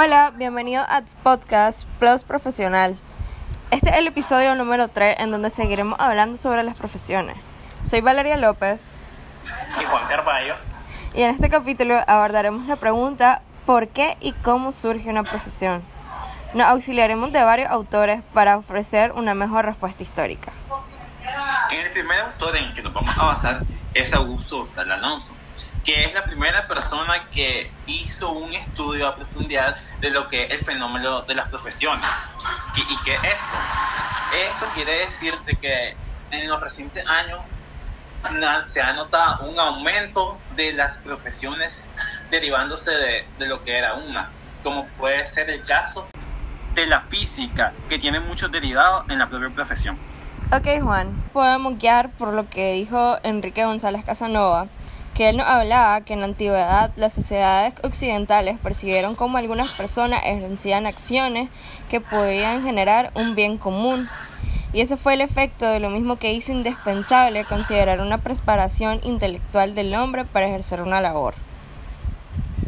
Hola, 0.00 0.30
bienvenido 0.32 0.84
a 0.84 1.02
Podcast 1.24 1.88
Plus 1.98 2.22
Profesional. 2.22 2.96
Este 3.72 3.90
es 3.90 3.96
el 3.96 4.06
episodio 4.06 4.54
número 4.54 4.86
3 4.86 5.16
en 5.18 5.32
donde 5.32 5.50
seguiremos 5.50 5.98
hablando 5.98 6.36
sobre 6.36 6.62
las 6.62 6.78
profesiones. 6.78 7.36
Soy 7.72 8.00
Valeria 8.00 8.36
López. 8.36 8.96
Y 9.80 9.84
Juan 9.84 10.06
Carballo. 10.06 10.54
Y 11.14 11.22
en 11.22 11.30
este 11.30 11.50
capítulo 11.50 11.96
abordaremos 12.06 12.68
la 12.68 12.76
pregunta 12.76 13.42
¿por 13.66 13.88
qué 13.88 14.16
y 14.20 14.34
cómo 14.34 14.70
surge 14.70 15.10
una 15.10 15.24
profesión? 15.24 15.82
Nos 16.54 16.68
auxiliaremos 16.68 17.32
de 17.32 17.42
varios 17.42 17.68
autores 17.68 18.22
para 18.32 18.56
ofrecer 18.56 19.10
una 19.10 19.34
mejor 19.34 19.64
respuesta 19.64 20.04
histórica. 20.04 20.52
En 21.72 21.80
el 21.80 21.90
primer 21.90 22.20
autor 22.20 22.56
en 22.56 22.72
que 22.72 22.82
nos 22.82 22.94
vamos 22.94 23.18
a 23.18 23.24
basar 23.24 23.62
es 23.94 24.14
Augusto 24.14 24.60
Hortal 24.60 24.92
Alonso, 24.92 25.34
que 25.84 26.04
es 26.04 26.14
la 26.14 26.24
primera 26.24 26.66
persona 26.66 27.28
que 27.30 27.70
hizo 27.86 28.32
un 28.32 28.52
estudio 28.54 29.08
a 29.08 29.16
profundidad 29.16 29.76
de 30.00 30.10
lo 30.10 30.28
que 30.28 30.44
es 30.44 30.50
el 30.50 30.58
fenómeno 30.58 31.22
de 31.22 31.34
las 31.34 31.48
profesiones. 31.48 32.06
¿Y, 32.76 33.04
qué 33.04 33.14
es 33.14 33.24
esto? 33.24 33.56
Esto 34.36 34.66
quiere 34.74 35.06
decir 35.06 35.34
que 35.60 35.96
en 36.30 36.48
los 36.48 36.60
recientes 36.60 37.04
años 37.06 37.72
se 38.66 38.80
ha 38.80 38.92
notado 38.92 39.48
un 39.48 39.58
aumento 39.58 40.38
de 40.56 40.72
las 40.72 40.98
profesiones 40.98 41.82
derivándose 42.30 42.90
de, 42.90 43.24
de 43.38 43.46
lo 43.46 43.64
que 43.64 43.78
era 43.78 43.94
una, 43.94 44.30
como 44.62 44.86
puede 44.98 45.26
ser 45.26 45.48
el 45.50 45.62
caso 45.62 46.08
de 46.74 46.86
la 46.86 47.00
física, 47.00 47.72
que 47.88 47.98
tiene 47.98 48.20
muchos 48.20 48.52
derivados 48.52 49.04
en 49.08 49.18
la 49.18 49.28
propia 49.28 49.50
profesión. 49.50 49.98
Ok, 50.52 50.82
Juan, 50.82 51.24
podemos 51.32 51.78
guiar 51.78 52.10
por 52.12 52.32
lo 52.32 52.48
que 52.48 52.72
dijo 52.72 53.18
Enrique 53.22 53.64
González 53.64 54.04
Casanova, 54.04 54.66
que 55.18 55.30
él 55.30 55.36
nos 55.36 55.48
hablaba 55.48 56.00
que 56.02 56.12
en 56.12 56.20
la 56.20 56.26
antigüedad 56.26 56.92
las 56.94 57.12
sociedades 57.12 57.74
occidentales 57.82 58.56
percibieron 58.60 59.16
como 59.16 59.36
algunas 59.36 59.72
personas 59.72 60.20
ejercían 60.24 60.86
acciones 60.86 61.50
que 61.90 62.00
podían 62.00 62.62
generar 62.62 63.10
un 63.16 63.34
bien 63.34 63.58
común. 63.58 64.08
Y 64.72 64.80
ese 64.80 64.96
fue 64.96 65.14
el 65.14 65.20
efecto 65.20 65.66
de 65.66 65.80
lo 65.80 65.90
mismo 65.90 66.20
que 66.20 66.32
hizo 66.32 66.52
indispensable 66.52 67.44
considerar 67.46 68.00
una 68.00 68.18
preparación 68.18 69.00
intelectual 69.02 69.74
del 69.74 69.92
hombre 69.96 70.24
para 70.24 70.46
ejercer 70.46 70.82
una 70.82 71.00
labor. 71.00 71.34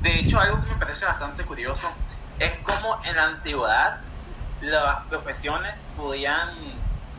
De 0.00 0.18
hecho, 0.18 0.40
algo 0.40 0.60
que 0.62 0.70
me 0.70 0.76
parece 0.80 1.04
bastante 1.04 1.44
curioso 1.44 1.86
es 2.40 2.56
como 2.64 2.98
en 3.04 3.14
la 3.14 3.24
antigüedad 3.26 4.00
las 4.62 5.02
profesiones 5.02 5.76
podían 5.96 6.48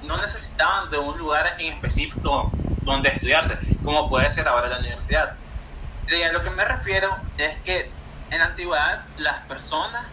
no 0.05 0.17
necesitaban 0.17 0.89
de 0.89 0.98
un 0.98 1.17
lugar 1.17 1.55
en 1.59 1.72
específico 1.72 2.52
donde 2.86 3.09
estudiarse, 3.09 3.58
como 3.84 4.09
puede 4.09 4.30
ser 4.31 4.48
ahora 4.48 4.67
la 4.67 4.80
universidad. 4.80 5.36
Y 6.08 6.22
a 6.22 6.31
lo 6.31 6.42
que 6.42 6.50
me 6.52 6.66
refiero 6.66 7.16
es 7.38 7.58
que 7.59 7.92
en 8.30 8.39
la 8.39 8.45
antigüedad 8.45 9.06
las 9.17 9.39
personas 9.42 10.06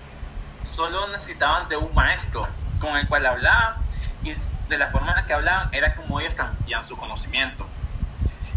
solo 0.62 1.08
necesitaban 1.08 1.68
de 1.68 1.76
un 1.76 1.94
maestro 1.94 2.46
con 2.80 2.96
el 2.96 3.08
cual 3.08 3.26
hablaban 3.26 3.76
y 4.22 4.32
de 4.68 4.78
la 4.78 4.88
forma 4.88 5.10
en 5.10 5.16
la 5.16 5.26
que 5.26 5.32
hablaban 5.32 5.68
era 5.72 5.94
como 5.94 6.20
ellos 6.20 6.34
transmitían 6.34 6.84
su 6.84 6.96
conocimiento. 6.96 7.66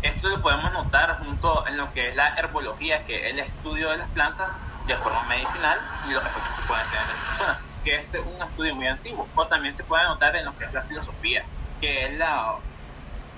Esto 0.01 0.27
lo 0.27 0.41
podemos 0.41 0.71
notar 0.73 1.17
junto 1.19 1.65
en 1.65 1.77
lo 1.77 1.93
que 1.93 2.09
es 2.09 2.15
la 2.15 2.35
herbología, 2.35 3.05
que 3.05 3.25
es 3.25 3.33
el 3.33 3.39
estudio 3.39 3.89
de 3.89 3.97
las 3.97 4.09
plantas 4.09 4.49
de 4.85 4.97
forma 4.97 5.23
medicinal 5.23 5.79
y 6.03 6.11
los 6.11 6.25
efectos 6.25 6.53
que 6.55 6.67
pueden 6.67 6.85
tener 6.87 7.03
en 7.03 7.09
las 7.09 7.17
personas 7.17 7.57
que 7.83 7.95
este 7.95 8.19
es 8.19 8.25
un 8.25 8.41
estudio 8.41 8.75
muy 8.75 8.87
antiguo. 8.87 9.29
O 9.33 9.47
también 9.47 9.73
se 9.73 9.83
puede 9.83 10.03
notar 10.03 10.35
en 10.35 10.45
lo 10.45 10.57
que 10.57 10.65
es 10.65 10.73
la 10.73 10.83
filosofía, 10.83 11.45
que 11.79 12.07
es 12.07 12.17
la, 12.17 12.55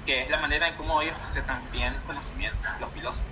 que 0.06 0.22
es 0.22 0.30
la 0.30 0.40
manera 0.40 0.68
en 0.68 0.76
cómo 0.76 1.02
ellos 1.02 1.16
se 1.24 1.42
transfieren 1.42 1.96
conocimiento, 2.06 2.58
los 2.80 2.92
filósofos. 2.94 3.28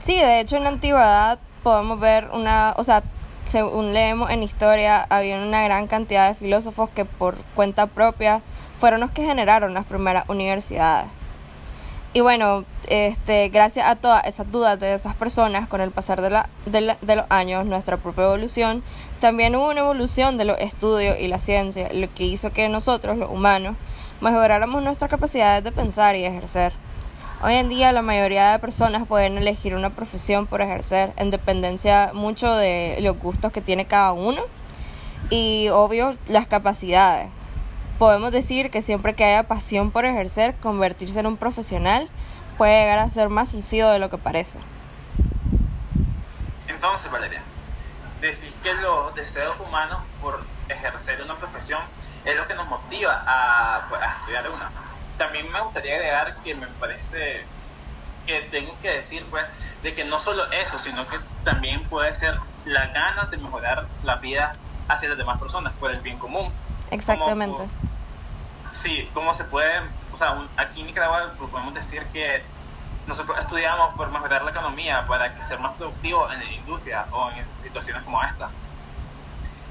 Sí, 0.00 0.16
de 0.16 0.40
hecho 0.40 0.56
en 0.56 0.64
la 0.64 0.70
antigüedad 0.70 1.38
podemos 1.62 2.00
ver 2.00 2.28
una, 2.32 2.74
o 2.76 2.84
sea, 2.84 3.02
según 3.44 3.92
leemos 3.92 4.30
en 4.30 4.42
historia, 4.42 5.06
había 5.10 5.36
una 5.36 5.62
gran 5.62 5.86
cantidad 5.86 6.28
de 6.28 6.34
filósofos 6.34 6.90
que 6.90 7.04
por 7.04 7.36
cuenta 7.54 7.86
propia 7.86 8.42
fueron 8.78 9.00
los 9.00 9.10
que 9.10 9.24
generaron 9.24 9.74
las 9.74 9.84
primeras 9.84 10.28
universidades. 10.28 11.08
Y 12.14 12.20
bueno, 12.20 12.64
este, 12.92 13.48
gracias 13.48 13.88
a 13.88 13.96
todas 13.96 14.26
esas 14.26 14.52
dudas 14.52 14.78
de 14.78 14.92
esas 14.92 15.14
personas, 15.14 15.66
con 15.66 15.80
el 15.80 15.90
pasar 15.90 16.20
de, 16.20 16.28
la, 16.28 16.50
de, 16.66 16.94
de, 17.00 17.16
los 17.16 17.24
años, 17.30 17.64
nuestra 17.64 17.96
propia 17.96 18.24
evolución, 18.24 18.82
también 19.18 19.56
hubo 19.56 19.70
una 19.70 19.80
evolución 19.80 20.36
de 20.36 20.44
los 20.44 20.58
estudios 20.58 21.18
y 21.18 21.26
la 21.26 21.40
ciencia, 21.40 21.88
lo 21.90 22.12
que 22.12 22.24
hizo 22.24 22.52
que 22.52 22.68
nosotros, 22.68 23.16
los 23.16 23.30
humanos, 23.30 23.76
mejoráramos 24.20 24.82
nuestras 24.82 25.10
capacidades 25.10 25.64
de 25.64 25.72
pensar 25.72 26.16
y 26.16 26.24
ejercer. 26.24 26.74
Hoy 27.42 27.54
en 27.54 27.70
día 27.70 27.92
la 27.92 28.02
mayoría 28.02 28.52
de 28.52 28.58
personas 28.58 29.06
pueden 29.06 29.38
elegir 29.38 29.74
una 29.74 29.88
profesión 29.88 30.46
por 30.46 30.60
ejercer, 30.60 31.14
en 31.16 31.30
dependencia 31.30 32.10
mucho 32.12 32.54
de 32.54 32.98
los 33.00 33.18
gustos 33.18 33.52
que 33.52 33.62
tiene 33.62 33.86
cada 33.86 34.12
uno 34.12 34.42
y 35.30 35.70
obvio 35.70 36.14
las 36.28 36.46
capacidades 36.46 37.30
podemos 38.02 38.32
decir 38.32 38.70
que 38.72 38.82
siempre 38.82 39.14
que 39.14 39.22
haya 39.22 39.44
pasión 39.44 39.92
por 39.92 40.04
ejercer, 40.04 40.56
convertirse 40.56 41.20
en 41.20 41.26
un 41.28 41.36
profesional 41.36 42.08
puede 42.56 42.82
llegar 42.82 42.98
a 42.98 43.10
ser 43.10 43.28
más 43.28 43.48
sencillo 43.50 43.90
de 43.90 43.98
lo 43.98 44.10
que 44.10 44.18
parece. 44.18 44.58
Entonces, 46.68 47.10
Valeria, 47.10 47.42
decís 48.20 48.56
que 48.62 48.74
los 48.74 49.14
deseos 49.14 49.58
humanos 49.60 49.98
por 50.20 50.40
ejercer 50.68 51.20
una 51.22 51.36
profesión 51.36 51.80
es 52.24 52.36
lo 52.36 52.46
que 52.46 52.54
nos 52.54 52.68
motiva 52.68 53.22
a, 53.26 53.88
pues, 53.88 54.00
a 54.00 54.06
estudiar 54.06 54.50
una. 54.50 54.70
También 55.18 55.50
me 55.50 55.60
gustaría 55.60 55.94
agregar 55.94 56.36
que 56.42 56.54
me 56.54 56.66
parece 56.66 57.44
que 58.26 58.40
tengo 58.50 58.72
que 58.80 58.90
decir, 58.90 59.24
pues, 59.30 59.44
de 59.82 59.94
que 59.94 60.04
no 60.04 60.18
solo 60.18 60.50
eso, 60.52 60.78
sino 60.78 61.06
que 61.08 61.18
también 61.44 61.84
puede 61.84 62.14
ser 62.14 62.38
la 62.64 62.86
gana 62.86 63.26
de 63.26 63.36
mejorar 63.36 63.86
la 64.04 64.16
vida 64.16 64.52
hacia 64.88 65.08
las 65.08 65.18
demás 65.18 65.38
personas 65.40 65.72
por 65.74 65.90
el 65.90 66.00
bien 66.00 66.18
común. 66.18 66.52
Exactamente. 66.90 67.62
Sí, 68.72 69.08
cómo 69.12 69.34
se 69.34 69.44
puede, 69.44 69.80
o 70.12 70.16
sea, 70.16 70.48
aquí 70.56 70.80
en 70.80 70.86
Nicaragua 70.86 71.34
podemos 71.38 71.74
decir 71.74 72.04
que 72.06 72.42
nosotros 73.06 73.38
estudiamos 73.38 73.94
por 73.96 74.10
mejorar 74.10 74.42
la 74.44 74.50
economía 74.50 75.06
para 75.06 75.34
que 75.34 75.42
ser 75.44 75.58
más 75.58 75.74
productivos 75.74 76.32
en 76.32 76.38
la 76.38 76.52
industria 76.52 77.06
o 77.12 77.30
en 77.30 77.44
situaciones 77.44 78.02
como 78.02 78.22
esta 78.22 78.50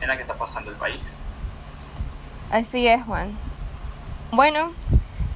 en 0.01 0.07
la 0.07 0.15
que 0.15 0.21
está 0.21 0.35
pasando 0.35 0.69
el 0.69 0.77
país. 0.77 1.21
Así 2.51 2.87
es, 2.87 3.03
Juan. 3.03 3.37
Bueno, 4.31 4.73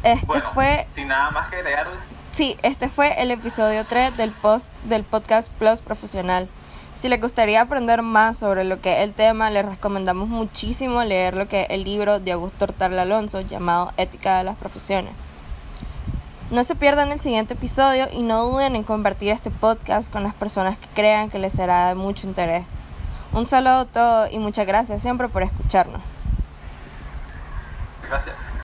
este 0.03 0.41
fue... 0.41 0.87
Sin 0.89 1.07
nada 1.07 1.31
más 1.31 1.49
que 1.49 1.57
agregar. 1.57 1.87
Sí, 2.31 2.57
este 2.63 2.89
fue 2.89 3.21
el 3.21 3.31
episodio 3.31 3.85
3 3.85 4.17
del, 4.17 4.31
post, 4.31 4.71
del 4.83 5.03
podcast 5.03 5.51
Plus 5.53 5.81
Profesional. 5.81 6.49
Si 6.95 7.09
les 7.09 7.19
gustaría 7.19 7.59
aprender 7.59 8.01
más 8.03 8.37
sobre 8.37 8.63
lo 8.63 8.79
que 8.79 8.93
es 8.93 9.03
el 9.03 9.13
tema, 9.13 9.49
les 9.49 9.65
recomendamos 9.65 10.29
muchísimo 10.29 11.03
leer 11.03 11.35
lo 11.35 11.45
que 11.49 11.63
es 11.63 11.67
el 11.69 11.83
libro 11.83 12.21
de 12.21 12.31
Augusto 12.31 12.63
Hortal 12.63 12.97
Alonso 12.97 13.41
llamado 13.41 13.91
Ética 13.97 14.37
de 14.37 14.45
las 14.45 14.55
Profesiones. 14.55 15.11
No 16.51 16.63
se 16.63 16.73
pierdan 16.73 17.11
el 17.11 17.19
siguiente 17.19 17.55
episodio 17.55 18.07
y 18.13 18.23
no 18.23 18.45
duden 18.45 18.77
en 18.77 18.83
compartir 18.83 19.31
este 19.31 19.51
podcast 19.51 20.09
con 20.09 20.23
las 20.23 20.33
personas 20.33 20.77
que 20.77 20.87
crean 20.95 21.29
que 21.29 21.37
les 21.37 21.51
será 21.51 21.89
de 21.89 21.95
mucho 21.95 22.27
interés. 22.27 22.63
Un 23.33 23.45
saludo 23.45 23.79
a 23.79 23.85
todos 23.85 24.31
y 24.31 24.39
muchas 24.39 24.65
gracias 24.65 25.01
siempre 25.01 25.27
por 25.27 25.43
escucharnos. 25.43 26.01
Gracias. 28.07 28.44